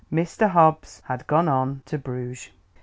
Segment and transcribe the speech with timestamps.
[0.11, 0.49] Mr.
[0.49, 2.49] Hobbs had gone on to Bruges.